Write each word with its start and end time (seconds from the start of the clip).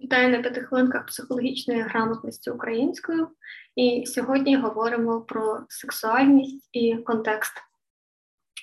Вітаю 0.00 0.28
на 0.28 0.38
п'яти 0.42 0.60
хвилинках 0.60 1.06
психологічної 1.06 1.82
грамотності 1.82 2.50
українською, 2.50 3.28
і 3.76 4.04
сьогодні 4.06 4.56
говоримо 4.56 5.20
про 5.20 5.60
сексуальність 5.68 6.68
і 6.72 6.96
контекст. 6.96 7.52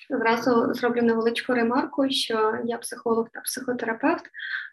Зразу 0.10 0.74
зроблю 0.74 1.02
невеличку 1.02 1.54
ремарку, 1.54 2.10
що 2.10 2.58
я 2.66 2.78
психолог 2.78 3.28
та 3.34 3.42
психотерапевт, 3.42 4.24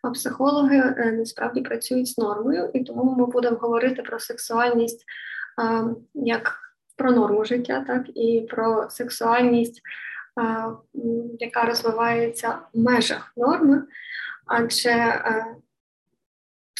а 0.03 0.11
психологи 0.11 0.77
е, 0.77 1.13
насправді 1.13 1.61
працюють 1.61 2.09
з 2.09 2.19
нормою, 2.19 2.71
і 2.75 2.85
тому 2.85 3.15
ми 3.15 3.27
будемо 3.27 3.57
говорити 3.57 4.03
про 4.03 4.19
сексуальність 4.19 5.05
а, 5.63 5.85
як 6.15 6.59
про 6.97 7.13
норму 7.13 7.45
життя, 7.45 7.85
так 7.87 8.07
і 8.15 8.47
про 8.51 8.91
сексуальність, 8.91 9.83
а, 10.37 10.71
яка 11.39 11.65
розвивається 11.65 12.59
в 12.73 12.79
межах 12.79 13.33
норми, 13.37 13.83
адже 14.47 14.91
а, 14.91 15.45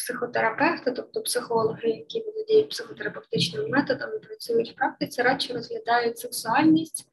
психотерапевти, 0.01 0.91
тобто 0.91 1.21
психологи, 1.21 1.89
які 1.89 2.21
володіють 2.21 2.69
психотерапевтичними 2.69 3.67
методами, 3.67 4.19
працюють 4.19 4.71
в 4.71 4.75
практиці, 4.75 5.21
радше 5.21 5.53
розглядають 5.53 6.19
сексуальність 6.19 7.07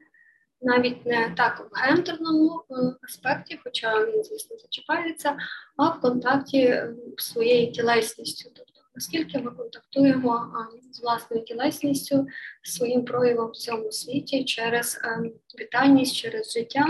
навіть 0.62 1.06
не 1.06 1.34
так 1.36 1.68
в 1.70 1.74
гендерному 1.74 2.62
е, 2.70 2.74
аспекті, 3.02 3.60
хоча 3.64 4.04
він, 4.04 4.24
звісно, 4.24 4.56
зачіпається, 4.58 5.36
а 5.76 5.88
в 5.88 6.00
контакті 6.00 6.82
з 7.18 7.24
своєю 7.24 7.72
тілесністю. 7.72 8.50
Тобто, 8.54 8.80
наскільки 8.94 9.38
ми 9.38 9.50
контактуємо 9.50 10.52
з 10.92 11.02
власною 11.02 11.44
тілесністю, 11.44 12.26
своїм 12.62 13.04
проявом 13.04 13.50
в 13.50 13.56
цьому 13.56 13.92
світі 13.92 14.44
через 14.44 15.00
е, 15.04 15.30
вітальність, 15.60 16.16
через 16.16 16.52
життя, 16.52 16.86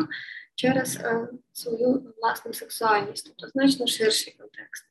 через 0.55 0.97
е, 0.97 1.29
свою 1.53 2.15
власну 2.23 2.53
сексуальність, 2.53 3.27
тобто 3.27 3.49
значно 3.49 3.87
ширший 3.87 4.37
контекст. 4.39 4.85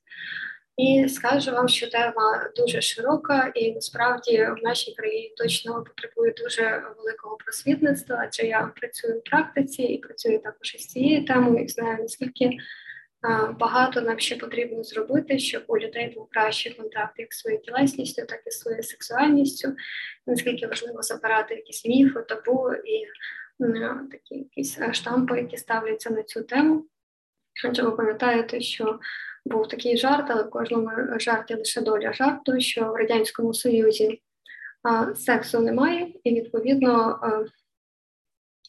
І 0.77 1.09
скажу 1.09 1.51
вам, 1.51 1.67
що 1.67 1.89
тема 1.89 2.49
дуже 2.55 2.81
широка, 2.81 3.51
і 3.55 3.71
насправді 3.71 4.37
в 4.37 4.63
нашій 4.63 4.95
країні 4.95 5.33
точно 5.37 5.83
потребує 5.83 6.33
дуже 6.37 6.83
великого 6.97 7.37
просвітництва, 7.37 8.23
адже 8.27 8.43
я 8.43 8.71
працюю 8.75 9.19
в 9.19 9.23
практиці 9.23 9.83
і 9.83 9.97
працюю 9.97 10.39
також 10.39 10.75
із 10.75 10.87
цією 10.87 11.25
темою, 11.25 11.63
і 11.63 11.67
знаю 11.67 11.97
наскільки 12.01 12.57
багато 13.59 14.01
нам 14.01 14.19
ще 14.19 14.35
потрібно 14.35 14.83
зробити, 14.83 15.39
щоб 15.39 15.63
у 15.67 15.77
людей 15.77 16.13
був 16.15 16.29
кращий 16.29 16.73
контакт 16.73 17.19
як 17.19 17.33
своєю 17.33 17.61
тілесністю, 17.61 18.25
так 18.25 18.41
і 18.45 18.51
своєю 18.51 18.83
сексуальністю. 18.83 19.75
Наскільки 20.27 20.67
важливо 20.67 21.01
забирати 21.01 21.55
якісь 21.55 21.85
міфи, 21.85 22.21
табу 22.21 22.71
і 22.73 23.05
такі 24.11 24.35
якісь 24.35 24.79
штампи, 24.91 25.37
які 25.37 25.57
ставляться 25.57 26.09
на 26.09 26.23
цю 26.23 26.43
тему. 26.43 26.85
Адже 27.65 27.83
ви 27.83 27.91
пам'ятаєте, 27.91 28.61
що 28.61 28.99
був 29.47 29.67
такий 29.67 29.97
жарт, 29.97 30.25
але 30.29 30.43
в 30.43 30.49
кожному 30.49 30.89
жарті 31.19 31.55
лише 31.55 31.81
доля 31.81 32.13
жарту, 32.13 32.59
що 32.59 32.91
в 32.91 32.95
Радянському 32.95 33.53
Союзі 33.53 34.21
а, 34.83 35.15
сексу 35.15 35.59
немає, 35.59 36.07
і 36.23 36.33
відповідно 36.35 37.19
а, 37.21 37.45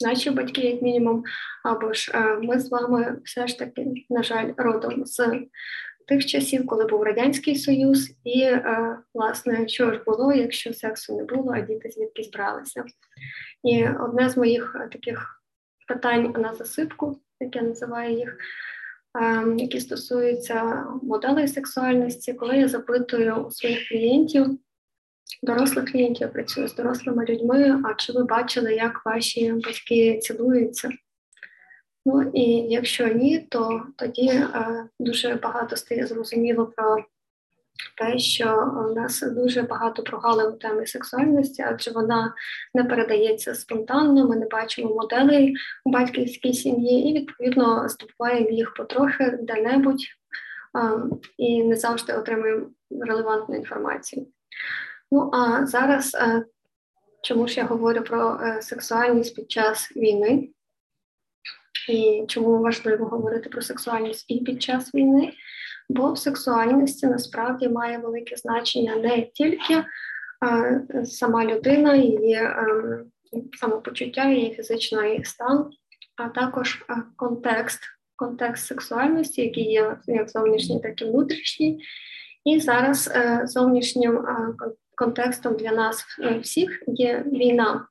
наші 0.06 0.30
батьки, 0.30 0.60
як 0.60 0.82
мінімум, 0.82 1.24
або 1.64 1.92
ж 1.92 2.12
а, 2.14 2.34
ми 2.34 2.60
з 2.60 2.70
вами 2.70 3.16
все 3.24 3.46
ж 3.46 3.58
таки, 3.58 3.86
на 4.10 4.22
жаль, 4.22 4.52
родом 4.56 5.06
з 5.06 5.40
тих 6.06 6.26
часів, 6.26 6.66
коли 6.66 6.84
був 6.84 7.02
Радянський 7.02 7.56
Союз, 7.56 8.10
і 8.24 8.50
власне 9.14 9.68
що 9.68 9.92
ж 9.92 10.00
було, 10.06 10.32
якщо 10.32 10.74
сексу 10.74 11.16
не 11.16 11.24
було, 11.24 11.52
а 11.52 11.60
діти 11.60 11.90
звідки 11.90 12.22
збралися. 12.22 12.84
І 13.64 13.88
одне 13.88 14.30
з 14.30 14.36
моїх 14.36 14.76
таких 14.92 15.42
питань 15.88 16.34
на 16.38 16.54
засипку, 16.54 17.20
як 17.40 17.56
я 17.56 17.62
називаю 17.62 18.18
їх. 18.18 18.38
Ем, 19.20 19.58
які 19.58 19.80
стосуються 19.80 20.86
моделей 21.02 21.48
сексуальності, 21.48 22.32
коли 22.32 22.56
я 22.56 22.68
запитую 22.68 23.34
у 23.34 23.50
своїх 23.50 23.88
клієнтів, 23.88 24.46
дорослих 25.42 25.92
клієнтів, 25.92 26.22
я 26.22 26.28
працюю 26.28 26.68
з 26.68 26.74
дорослими 26.74 27.24
людьми, 27.24 27.82
а 27.84 27.94
чи 27.94 28.12
ви 28.12 28.24
бачили, 28.24 28.74
як 28.74 29.02
ваші 29.06 29.52
батьки 29.52 30.18
цілуються? 30.18 30.90
Ну 32.06 32.30
і 32.34 32.42
якщо 32.50 33.08
ні, 33.08 33.38
то 33.38 33.82
тоді 33.96 34.28
е, 34.28 34.88
дуже 35.00 35.34
багато 35.34 35.76
стає 35.76 36.06
зрозуміло 36.06 36.72
про 36.76 37.04
те, 37.96 38.18
що 38.18 38.72
у 38.90 38.94
нас 38.94 39.22
дуже 39.22 39.62
багато 39.62 40.02
прогалин 40.02 40.58
темі 40.58 40.86
сексуальності, 40.86 41.62
адже 41.62 41.90
вона 41.90 42.34
не 42.74 42.84
передається 42.84 43.54
спонтанно, 43.54 44.28
ми 44.28 44.36
не 44.36 44.46
бачимо 44.46 44.94
моделей 44.94 45.56
у 45.84 45.90
батьківській 45.90 46.52
сім'ї, 46.52 47.10
і 47.10 47.14
відповідно 47.14 47.88
здобуваємо 47.88 48.50
їх 48.50 48.74
потрохи 48.74 49.38
де-небудь 49.42 50.04
і 51.36 51.64
не 51.64 51.76
завжди 51.76 52.12
отримуємо 52.12 52.66
релевантну 52.90 53.56
інформацію. 53.56 54.26
Ну 55.10 55.30
а 55.32 55.66
зараз, 55.66 56.14
е, 56.14 56.44
чому 57.22 57.48
ж 57.48 57.60
я 57.60 57.66
говорю 57.66 58.02
про 58.02 58.40
е, 58.42 58.62
сексуальність 58.62 59.36
під 59.36 59.50
час 59.50 59.96
війни? 59.96 60.48
І 61.88 62.24
чому 62.28 62.58
важливо 62.58 63.04
говорити 63.04 63.48
про 63.48 63.62
сексуальність 63.62 64.24
і 64.28 64.40
під 64.40 64.62
час 64.62 64.94
війни? 64.94 65.32
Бо 65.88 66.12
в 66.12 66.18
сексуальності 66.18 67.06
насправді 67.06 67.68
має 67.68 67.98
велике 67.98 68.36
значення 68.36 68.96
не 68.96 69.22
тільки 69.34 69.84
а, 70.40 71.04
сама 71.04 71.44
людина, 71.44 71.94
її 71.94 72.34
ем, 72.34 73.04
самопочуття, 73.60 74.24
її 74.30 74.54
фізичний 74.54 75.24
стан, 75.24 75.70
а 76.16 76.28
також 76.28 76.84
а, 76.88 76.94
контекст, 77.16 77.80
контекст 78.16 78.66
сексуальності, 78.66 79.42
який 79.42 79.64
є 79.64 79.96
як 80.06 80.30
зовнішній, 80.30 80.80
так 80.80 81.02
і 81.02 81.04
внутрішній. 81.04 81.80
І 82.44 82.60
зараз 82.60 83.12
е, 83.14 83.42
зовнішнім 83.44 84.24
контекстом 84.94 85.56
для 85.56 85.72
нас 85.72 86.04
е, 86.20 86.38
всіх 86.38 86.82
є 86.86 87.24
війна. 87.26 87.86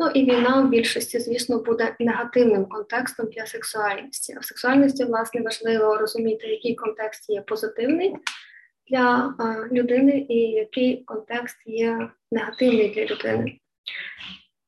Ну 0.00 0.06
і 0.08 0.24
війна 0.24 0.62
в 0.62 0.68
більшості, 0.68 1.20
звісно, 1.20 1.58
буде 1.58 1.96
негативним 2.00 2.66
контекстом 2.66 3.26
для 3.26 3.46
сексуальності. 3.46 4.34
А 4.36 4.40
в 4.40 4.44
сексуальності, 4.44 5.04
власне, 5.04 5.40
важливо 5.40 5.96
розуміти, 5.96 6.46
який 6.46 6.74
контекст 6.74 7.30
є 7.30 7.42
позитивний 7.42 8.14
для 8.90 9.34
а, 9.38 9.74
людини, 9.74 10.26
і 10.28 10.34
який 10.38 11.04
контекст 11.04 11.56
є 11.66 12.10
негативний 12.32 12.94
для 12.94 13.04
людини. 13.04 13.58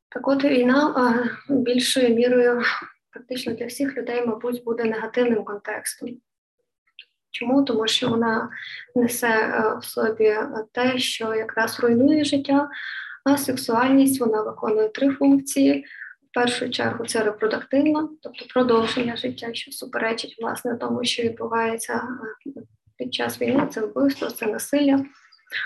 Так 0.08 0.28
от 0.28 0.44
війна 0.44 0.94
а, 0.96 1.54
більшою 1.54 2.14
мірою, 2.14 2.62
практично 3.10 3.52
для 3.52 3.66
всіх 3.66 3.96
людей, 3.96 4.26
мабуть, 4.26 4.64
буде 4.64 4.84
негативним 4.84 5.44
контекстом. 5.44 6.08
Чому? 7.30 7.62
Тому 7.64 7.86
що 7.86 8.08
вона 8.08 8.50
несе 8.94 9.62
в 9.80 9.84
собі 9.84 10.36
те, 10.72 10.98
що 10.98 11.34
якраз 11.34 11.80
руйнує 11.80 12.24
життя, 12.24 12.68
а 13.24 13.36
сексуальність 13.36 14.20
вона 14.20 14.42
виконує 14.42 14.88
три 14.88 15.10
функції. 15.10 15.84
В 16.30 16.34
першу 16.34 16.70
чергу 16.70 17.06
це 17.06 17.22
репродуктивна, 17.22 18.08
тобто 18.22 18.44
продовження 18.54 19.16
життя, 19.16 19.48
що 19.52 19.72
суперечить 19.72 20.36
власне 20.40 20.76
тому, 20.76 21.04
що 21.04 21.22
відбувається 21.22 22.02
е, 22.46 22.50
під 22.98 23.14
час 23.14 23.40
війни, 23.40 23.68
це 23.70 23.80
вбивство, 23.80 24.30
це 24.30 24.46
насилля. 24.46 25.04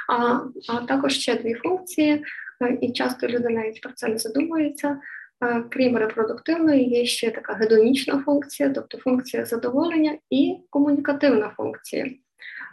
А 0.09 0.41
а 0.69 0.81
також 0.88 1.12
ще 1.12 1.34
дві 1.34 1.54
функції, 1.54 2.25
е, 2.62 2.78
і 2.81 2.92
часто 2.92 3.26
люди 3.26 3.48
навіть 3.48 3.81
про 3.81 3.92
це 3.92 4.09
не 4.09 4.19
задумуються. 4.19 5.00
Е, 5.44 5.65
крім 5.71 5.97
репродуктивної, 5.97 6.88
є 6.88 7.06
ще 7.06 7.31
така 7.31 7.53
гедонічна 7.53 8.22
функція, 8.26 8.71
тобто 8.71 8.98
функція 8.98 9.44
задоволення 9.44 10.19
і 10.31 10.56
комунікативна 10.71 11.53
функція. 11.56 12.10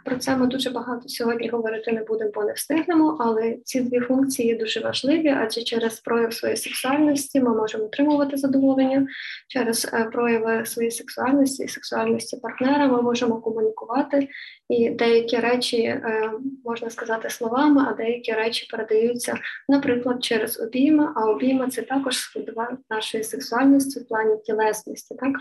Про 0.04 0.16
це 0.16 0.36
ми 0.36 0.46
дуже 0.46 0.70
багато 0.70 1.08
сьогодні 1.08 1.48
говорити 1.48 1.92
не 1.92 2.02
будемо, 2.02 2.30
бо 2.34 2.44
не 2.44 2.52
встигнемо. 2.52 3.16
Але 3.20 3.56
ці 3.64 3.80
дві 3.80 4.00
функції 4.00 4.54
дуже 4.54 4.80
важливі, 4.80 5.28
адже 5.28 5.62
через 5.62 6.00
прояв 6.00 6.32
своєї 6.32 6.56
сексуальності 6.56 7.40
ми 7.40 7.54
можемо 7.54 7.84
отримувати 7.84 8.36
задоволення, 8.36 9.06
через 9.48 9.90
е, 9.92 10.04
прояви 10.04 10.66
своєї 10.66 10.90
сексуальності 10.90 11.64
і 11.64 11.68
сексуальності 11.68 12.36
партнера 12.36 12.86
ми 12.86 13.02
можемо 13.02 13.40
комунікувати. 13.40 14.28
І 14.68 14.90
деякі 14.90 15.36
речі 15.36 15.82
е, 15.82 16.32
можна 16.64 16.90
сказати 16.90 17.30
словами, 17.30 17.86
а 17.88 17.92
деякі 17.92 18.32
речі 18.32 18.68
передаються, 18.70 19.38
наприклад, 19.68 20.24
через 20.24 20.60
обійми. 20.60 21.08
А 21.16 21.24
обійми 21.24 21.68
це 21.68 21.82
також 21.82 22.18
складова 22.18 22.78
нашої 22.90 23.24
сексуальності 23.24 24.00
в 24.00 24.08
плані 24.08 24.36
тілесності. 24.44 25.14
Так 25.14 25.32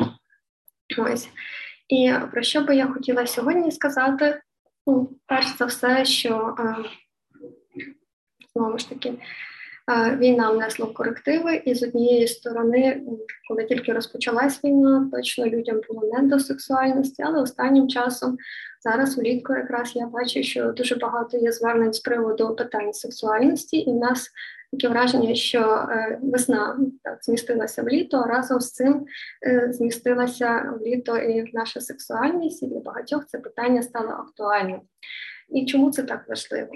ось. 0.97 1.30
І 1.89 2.13
про 2.31 2.41
що 2.41 2.62
би 2.62 2.75
я 2.75 2.88
хотіла 2.88 3.27
сьогодні 3.27 3.71
сказати? 3.71 4.41
Ну, 4.88 5.10
перш 5.25 5.57
за 5.57 5.66
все, 5.66 6.06
що 6.06 6.56
е, 6.60 6.75
знову 8.56 8.78
ж 8.78 8.89
таки 8.89 9.10
е, 9.10 10.16
війна 10.16 10.51
внесла 10.51 10.86
корективи, 10.86 11.56
і 11.66 11.75
з 11.75 11.83
однієї 11.83 12.28
сторони, 12.28 13.01
коли 13.50 13.66
тільки 13.66 13.94
розпочалась 13.94 14.63
війна, 14.63 15.10
точно 15.13 15.45
людям 15.45 15.81
було 15.89 16.07
не 16.13 16.28
до 16.28 16.39
сексуальності, 16.39 17.24
але 17.24 17.42
останнім 17.42 17.89
часом 17.89 18.38
зараз 18.83 19.18
влітку 19.18 19.54
якраз 19.54 19.95
я 19.95 20.07
бачу, 20.07 20.44
що 20.44 20.72
дуже 20.72 20.95
багато 20.95 21.38
є 21.38 21.51
звернень 21.51 21.94
з 21.94 22.00
приводу 22.00 22.56
питань 22.56 22.94
сексуальності, 22.94 23.78
і 23.78 23.92
в 23.92 23.95
нас 23.95 24.30
таке 24.71 24.89
враження, 24.89 25.35
що 25.35 25.88
весна 26.21 26.79
так 27.03 27.18
змістилася 27.21 27.83
в 27.83 27.88
літо, 27.88 28.23
разом 28.23 28.59
з 28.59 28.71
цим 28.71 29.06
змістилася 29.69 30.73
в 30.79 30.85
літо 30.85 31.18
і 31.18 31.51
наша 31.53 31.81
сексуальність, 31.81 32.63
і 32.63 32.68
для 32.68 32.79
багатьох 32.79 33.25
це 33.25 33.38
питання 33.38 33.81
стало 33.81 34.09
актуальним. 34.09 34.81
І 35.50 35.65
чому 35.65 35.91
це 35.91 36.03
так 36.03 36.25
важливо? 36.29 36.69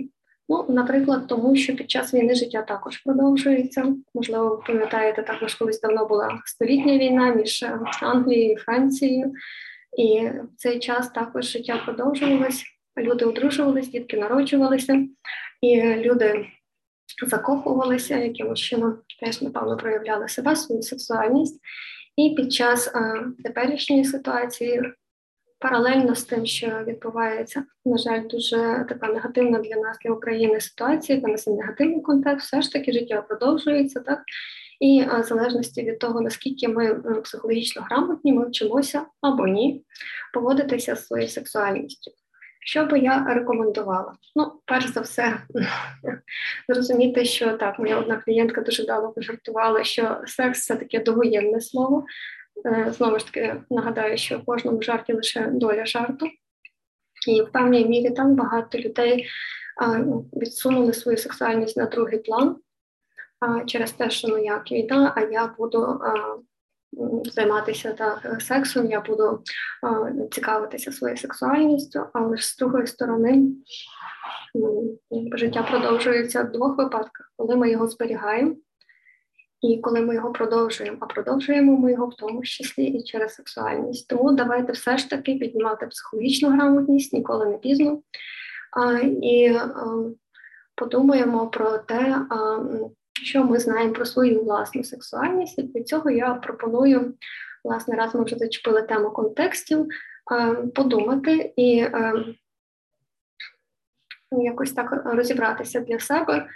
Ну, 0.50 0.66
наприклад, 0.70 1.28
тому 1.28 1.56
що 1.56 1.76
під 1.76 1.92
час 1.92 2.14
війни 2.14 2.36
життя 2.36 2.62
також 2.62 2.98
продовжується. 2.98 3.96
Можливо, 4.14 4.50
ви 4.50 4.64
пам'ятаєте, 4.68 5.24
також 5.24 5.56
колись 5.56 5.82
давно 5.82 6.06
була 6.06 6.42
столітня 6.46 6.98
війна 6.98 7.36
між 7.36 7.66
Англією 8.02 8.54
і 8.54 8.56
Францією, 8.56 9.34
і 9.98 10.30
в 10.30 10.56
цей 10.58 10.80
час 10.80 11.10
також 11.10 11.46
життя 11.46 11.82
продовжувалось. 11.86 12.64
Люди 12.98 13.26
одружувалися, 13.26 13.92
дітки 13.92 14.18
народжувалися, 14.18 15.06
і 15.62 15.96
люди 15.96 16.46
закохувалися, 17.28 18.18
якимось 18.18 18.60
чином 18.60 18.98
теж, 19.20 19.42
напевно, 19.42 19.78
проявляли 19.78 20.28
себе, 20.28 20.56
свою 20.56 20.82
сексуальність. 20.82 21.62
І 22.16 22.34
під 22.38 22.54
час 22.54 22.88
а, 22.88 23.24
теперішньої 23.44 24.06
ситуації 24.06 24.82
паралельно 25.60 26.16
з 26.16 26.24
тим, 26.24 26.46
що 26.46 26.84
відбувається, 26.88 27.64
на 27.86 27.98
жаль, 27.98 28.28
дуже 28.28 28.86
така 28.90 29.08
негативна 29.08 29.60
для 29.60 29.76
нас 29.76 29.98
для 30.06 30.12
України 30.12 30.60
ситуація, 30.60 31.16
яка 31.16 31.32
несе 31.32 31.52
негативний 31.52 32.02
контекст, 32.02 32.48
все 32.48 32.62
ж 32.62 32.72
таки 32.72 32.92
життя 32.92 33.22
продовжується, 33.22 34.00
так 34.00 34.20
і 34.80 35.06
в 35.20 35.24
залежності 35.24 35.84
від 35.84 36.00
того, 36.00 36.22
наскільки 36.22 36.68
ми 36.68 36.96
психологічно 37.22 37.82
грамотні, 37.82 38.34
ми 38.34 38.48
вчимося 38.48 39.06
або 39.22 39.48
ні, 39.48 39.86
поводитися 40.34 40.96
з 40.96 41.08
своєю 41.08 41.30
сексуальністю. 41.30 42.12
Що 42.66 42.86
би 42.86 43.00
я 43.00 43.24
рекомендувала? 43.24 44.14
Ну, 44.36 44.52
перш 44.66 44.86
за 44.86 45.02
все, 45.02 45.38
зрозуміти, 46.70 47.26
що 47.26 47.58
так, 47.58 47.80
моя 47.80 48.00
одна 48.00 48.18
клієнтка 48.18 48.62
дуже 48.62 48.86
давно 48.86 49.12
пожартувала, 49.12 49.84
що 49.84 50.22
секс 50.26 50.66
це 50.66 50.76
таке 50.76 51.00
довоєнне 51.00 51.62
слово, 51.62 52.06
Е, 52.66 52.92
знову 52.92 53.20
ж 53.20 53.26
таки 53.26 53.62
нагадаю, 53.70 54.18
що 54.18 54.40
в 54.40 54.46
кожному 54.46 54.82
жарті 54.82 55.14
лише 55.14 55.48
доля 55.48 55.86
жарту, 55.86 56.28
і 57.28 57.42
в 57.42 57.52
певній 57.52 57.86
мірі 57.86 58.10
там 58.10 58.36
багато 58.36 58.78
людей 58.78 59.28
відсунули 60.34 60.94
свою 60.94 61.18
сексуальність 61.18 61.78
на 61.78 61.86
другий 61.86 62.20
план 62.20 62.58
через 63.66 63.92
те, 63.92 64.10
що 64.10 64.28
ну 64.28 64.44
як 64.44 64.72
війна, 64.72 65.14
а 65.16 65.22
я 65.22 65.56
буду 65.58 66.00
займатися 67.26 67.94
так 67.94 68.42
сексом, 68.42 68.92
я 68.92 69.02
буду 69.02 69.44
цікавитися 70.32 70.92
своєю 70.92 71.18
сексуальністю, 71.18 72.06
але 72.14 72.38
ж 72.38 72.48
з 72.48 72.58
другої 72.58 72.88
сторони. 72.88 73.48
Життя 75.34 75.64
продовжується 75.64 76.44
в 76.44 76.52
двох 76.52 76.78
випадках, 76.78 77.34
коли 77.38 77.56
ми 77.56 77.72
його 77.72 77.88
зберігаємо, 77.88 78.56
і 79.62 79.78
коли 79.78 80.02
ми 80.02 80.16
його 80.16 80.32
продовжуємо, 80.32 80.98
а 81.00 81.06
продовжуємо 81.06 81.78
ми 81.78 81.92
його 81.92 82.08
в 82.08 82.16
тому 82.16 82.44
числі 82.44 82.84
і 82.84 83.04
через 83.04 83.34
сексуальність. 83.34 84.08
Тому 84.08 84.32
давайте 84.32 84.72
все 84.72 84.98
ж 84.98 85.10
таки 85.10 85.36
піднімати 85.36 85.88
психологічну 85.88 86.50
грамотність, 86.50 87.14
ніколи 87.14 87.46
не 87.46 87.58
пізно. 87.58 88.02
А, 88.78 89.00
І 89.22 89.48
а, 89.48 89.74
подумаємо 90.76 91.48
про 91.48 91.78
те, 91.78 92.26
а, 92.30 92.60
що 93.26 93.44
ми 93.44 93.60
знаємо 93.60 93.94
про 93.94 94.06
свою 94.06 94.44
власну 94.44 94.84
сексуальність. 94.84 95.60
І 95.60 95.64
для 95.64 95.84
цього 95.84 96.10
я 96.10 96.34
пропоную, 96.34 97.14
власне, 97.64 97.96
раз 97.96 98.16
ми 98.16 98.24
вже 98.24 98.36
зачепили 98.36 98.82
тему 98.82 99.10
контекстів, 99.10 99.88
подумати 100.76 101.54
і 101.56 101.88
якось 104.32 104.72
так 104.72 105.02
розібратися 105.06 105.80
для 105.80 106.00
себе, 106.00 106.48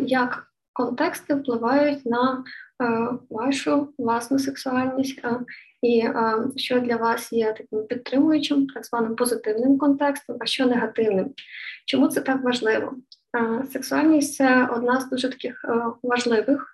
як 0.00 0.46
контексти 0.76 1.34
впливають 1.34 2.06
на 2.06 2.44
е, 2.82 3.08
вашу 3.30 3.88
власну 3.98 4.38
сексуальність, 4.38 5.20
е, 5.24 5.40
і 5.82 5.98
е, 5.98 6.34
що 6.56 6.80
для 6.80 6.96
вас 6.96 7.32
є 7.32 7.52
таким 7.52 7.86
підтримуючим, 7.86 8.66
так 8.66 8.84
званим 8.84 9.16
позитивним 9.16 9.78
контекстом, 9.78 10.36
а 10.40 10.46
що 10.46 10.66
негативним. 10.66 11.30
Чому 11.86 12.08
це 12.08 12.20
так 12.20 12.44
важливо? 12.44 12.92
Сексуальність 13.72 14.34
це 14.34 14.68
одна 14.72 15.00
з 15.00 15.08
дуже 15.08 15.28
таких 15.28 15.64
важливих. 16.02 16.72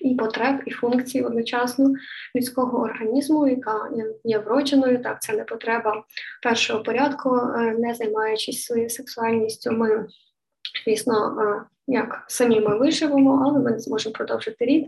І 0.00 0.14
потреб, 0.14 0.60
і 0.66 0.70
функцій 0.70 1.22
одночасно 1.22 1.92
людського 2.36 2.78
організму, 2.78 3.48
яка 3.48 3.90
є 4.24 4.38
вродженою, 4.38 5.02
так 5.02 5.22
це 5.22 5.32
не 5.32 5.44
потреба 5.44 6.04
першого 6.42 6.82
порядку, 6.82 7.40
не 7.78 7.94
займаючись 7.94 8.64
своєю 8.64 8.90
сексуальністю, 8.90 9.72
ми 9.72 10.06
звісно 10.84 11.36
як 11.86 12.24
самі 12.28 12.60
ми 12.60 12.78
виживемо, 12.78 13.42
але 13.46 13.58
ми 13.58 13.70
не 13.70 13.78
зможемо 13.78 14.12
продовжити 14.12 14.64
рід, 14.64 14.86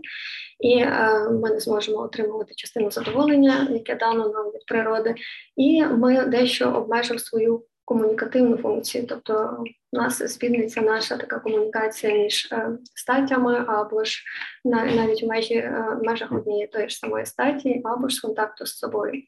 і 0.59 0.85
ми 1.31 1.49
не 1.49 1.59
зможемо 1.59 1.97
отримувати 1.97 2.53
частину 2.55 2.91
задоволення, 2.91 3.67
яке 3.71 3.95
дано 3.95 4.29
нам 4.29 4.47
від 4.47 4.65
природи, 4.65 5.15
і 5.55 5.85
ми 5.85 6.25
дещо 6.25 6.71
обмежимо 6.71 7.19
свою 7.19 7.63
комунікативну 7.85 8.57
функцію. 8.57 9.05
Тобто 9.09 9.63
у 9.91 9.97
нас 9.97 10.33
спільниться 10.33 10.81
наша 10.81 11.17
така 11.17 11.39
комунікація 11.39 12.13
між 12.13 12.49
е, 12.51 12.69
статтями, 12.95 13.65
або 13.67 14.03
ж 14.03 14.23
на, 14.65 14.85
навіть 14.85 15.23
в 15.23 15.27
межі 15.27 15.53
е, 15.53 15.97
в 16.01 16.03
межах 16.03 16.31
однієї 16.31 16.67
тої 16.67 16.89
ж 16.89 16.97
самої 16.97 17.25
статі, 17.25 17.81
або 17.85 18.09
ж 18.09 18.21
контакту 18.21 18.65
з 18.65 18.77
собою. 18.77 19.23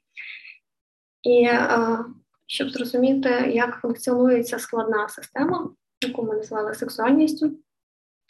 І 1.23 1.43
е, 1.43 1.99
щоб 2.47 2.69
зрозуміти, 2.69 3.29
як 3.53 3.79
функціонує 3.81 4.43
ця 4.43 4.59
складна 4.59 5.09
система, 5.09 5.69
яку 6.07 6.23
ми 6.23 6.35
назвали 6.35 6.73
сексуальністю, 6.73 7.51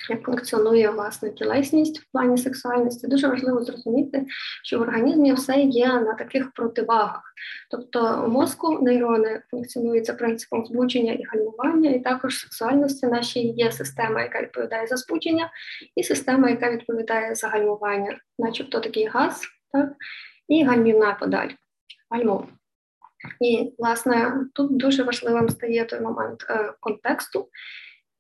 як 0.10 0.24
функціонує 0.24 0.90
власне 0.90 1.30
тілесність 1.30 2.00
в 2.00 2.12
плані 2.12 2.38
сексуальності, 2.38 3.08
дуже 3.08 3.28
важливо 3.28 3.64
зрозуміти, 3.64 4.26
що 4.64 4.80
в 4.80 4.82
організмі 4.82 5.34
все 5.34 5.60
є 5.60 5.88
на 5.88 6.14
таких 6.14 6.52
противагах. 6.52 7.22
Тобто 7.72 8.24
у 8.26 8.30
мозку 8.30 8.80
нейрони 8.82 9.42
функціонують 9.52 10.06
за 10.06 10.14
принципом 10.14 10.66
збудження 10.66 11.14
і 11.14 11.24
гальмування, 11.24 11.90
і 11.90 12.00
також 12.00 12.36
в 12.36 12.42
сексуальності 12.42 13.08
нашій 13.08 13.48
є 13.48 13.72
система, 13.72 14.22
яка 14.22 14.42
відповідає 14.42 14.88
за 14.88 14.98
збудження, 14.98 15.52
і 15.96 16.04
система, 16.04 16.50
яка 16.50 16.72
відповідає 16.72 17.36
за 17.36 17.48
гальмування, 17.48 18.18
начебто 18.40 18.80
такий 18.80 19.06
газ, 19.06 19.42
так, 19.72 19.94
і 20.48 20.64
гальмівна 20.64 21.14
подаль. 21.14 21.50
Гальмо. 22.10 22.48
І, 23.42 23.74
власне, 23.78 24.34
тут 24.54 24.78
дуже 24.78 25.04
важливим 25.04 25.50
стає 25.50 25.86
той 25.86 26.00
момент 26.00 26.46
е, 26.50 26.74
контексту. 26.80 27.48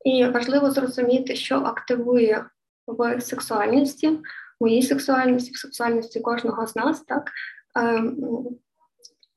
І 0.05 0.25
важливо 0.25 0.71
зрозуміти, 0.71 1.35
що 1.35 1.55
активує 1.55 2.45
в 2.87 3.21
сексуальності, 3.21 4.09
в 4.09 4.19
моїй 4.61 4.81
сексуальності, 4.81 5.51
в 5.51 5.57
сексуальності 5.57 6.19
кожного 6.19 6.67
з 6.67 6.75
нас, 6.75 7.01
так 7.01 7.31
ем, 7.75 8.17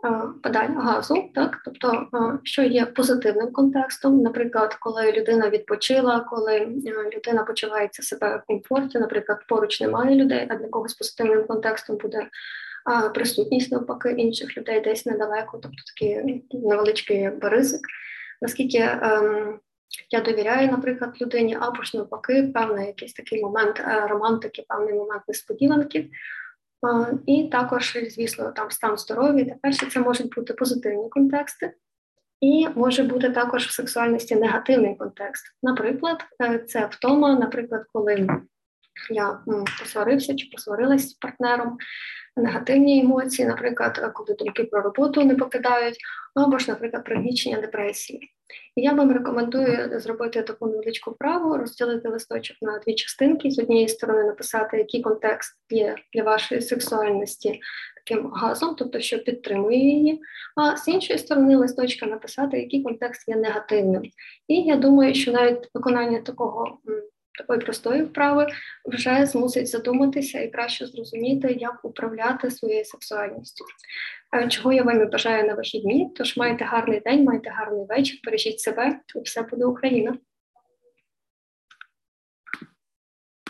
е, 0.04 0.22
подаль 0.42 0.68
газу, 0.68 1.30
так, 1.34 1.62
тобто, 1.64 2.08
е, 2.14 2.38
що 2.42 2.62
є 2.62 2.87
позитивним 2.87 3.52
контекстом, 3.52 4.23
наприклад, 4.23 4.75
коли 4.75 5.12
людина 5.12 5.50
відпочила, 5.50 6.20
коли 6.20 6.54
е, 6.56 7.11
людина 7.16 7.44
почувається 7.44 8.02
себе 8.02 8.37
в 8.37 8.46
комфорті, 8.46 8.99
наприклад, 8.99 9.38
поруч 9.49 9.80
немає 9.80 10.16
людей, 10.16 10.46
а 10.50 10.56
для 10.56 10.68
когось 10.68 10.94
позитивним 10.94 11.46
контекстом 11.46 11.96
буде 11.96 12.28
присутність 13.14 13.73
навпаки 13.73 14.11
інших 14.11 14.59
людей 14.59 14.81
десь 14.81 15.07
недалеко, 15.07 15.59
тобто 15.62 15.78
такий 15.95 16.45
невеличкий 16.52 17.31
ризик. 17.40 17.81
Наскільки 18.43 18.78
ем, 18.78 19.61
я 20.11 20.21
довіряю, 20.21 20.71
наприклад, 20.71 21.14
людині, 21.21 21.59
або 21.61 21.83
ж 21.83 21.97
навпаки, 21.97 22.50
певний 22.55 22.87
якийсь 22.87 23.12
такий 23.12 23.43
момент 23.43 23.81
е, 23.81 24.07
романтики, 24.07 24.64
певний 24.69 24.95
момент 24.95 25.23
несподіванки. 25.28 26.11
І 27.26 27.49
також, 27.52 27.99
звісно, 28.11 28.52
там 28.52 28.71
стан 28.71 28.99
здоров'я. 28.99 29.45
Тепер 29.45 29.93
це 29.93 30.00
можуть 30.00 30.35
бути 30.35 30.55
позитивні 30.55 31.09
контексти, 31.09 31.73
і 32.40 32.69
може 32.75 33.02
бути 33.02 33.31
також 33.31 33.66
в 33.66 33.71
сексуальності 33.71 34.37
негативний 34.37 34.97
контекст. 34.97 35.45
Наприклад, 35.62 36.25
е, 36.43 36.59
це 36.59 36.87
втома, 36.87 37.35
наприклад, 37.35 37.85
коли 37.93 38.28
я 39.11 39.40
посварився 39.81 40.35
чи 40.35 40.49
посварилась 40.52 41.09
з 41.09 41.12
партнером, 41.12 41.78
негативні 42.37 43.00
емоції, 43.00 43.49
наприклад, 43.49 44.11
коли 44.14 44.35
думки 44.35 44.64
про 44.64 44.81
роботу 44.81 45.25
не 45.25 45.35
покидають, 45.35 45.99
або 46.35 46.59
ж, 46.59 46.71
наприклад, 46.71 47.05
пригнічення 47.05 47.61
депресії. 47.61 48.31
І 48.76 48.83
я 48.83 48.93
вам 48.93 49.12
рекомендую 49.12 50.00
зробити 50.00 50.43
таку 50.43 50.66
невеличку 50.66 51.11
вправу, 51.11 51.57
розділити 51.57 52.09
листочок 52.09 52.57
на 52.62 52.78
дві 52.78 52.95
частинки. 52.95 53.50
З 53.50 53.59
однієї 53.59 53.88
сторони 53.88 54.25
написати, 54.25 54.78
який 54.78 55.02
контекст 55.02 55.57
є 55.71 55.97
для 56.14 56.23
вашої 56.23 56.61
сексуальності 56.61 57.61
таким 57.97 58.31
газом, 58.31 58.75
тобто 58.78 59.00
що 59.00 59.19
підтримує 59.19 59.78
її. 59.78 60.21
А 60.57 60.76
з 60.76 60.88
іншої 60.88 61.19
сторони, 61.19 61.57
листочка 61.57 62.07
написати, 62.07 62.59
який 62.59 62.83
контекст 62.83 63.28
є 63.28 63.37
негативним. 63.37 64.02
І 64.49 64.55
я 64.55 64.76
думаю, 64.76 65.14
що 65.14 65.33
навіть 65.33 65.71
виконання 65.75 66.21
такого 66.21 66.78
такої 67.38 67.61
простої 67.61 68.02
вправи 68.02 68.47
вже 68.85 69.26
змусить 69.26 69.69
задуматися 69.69 70.40
і 70.40 70.50
краще 70.50 70.87
зрозуміти, 70.87 71.57
як 71.61 71.85
управляти 71.85 72.50
своєю 72.50 72.85
сексуальністю. 72.85 73.64
Чого 74.49 74.73
я 74.73 74.83
вам 74.83 75.02
і 75.02 75.07
бажаю 75.07 75.47
на 75.47 75.55
вихідні? 75.55 76.11
Тож 76.16 76.37
майте 76.37 76.64
гарний 76.64 77.00
день, 77.00 77.25
майте 77.25 77.50
гарний 77.50 77.85
вечір, 77.88 78.21
бережіть 78.25 78.61
себе, 78.61 79.00
все 79.25 79.43
буде 79.43 79.64
Україна. 79.64 80.19